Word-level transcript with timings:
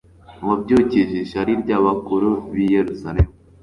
wabyukije 0.47 1.15
ishyari 1.25 1.51
ry'abakuru 1.61 2.29
b'i 2.51 2.65
Yerusalemu. 2.75 3.31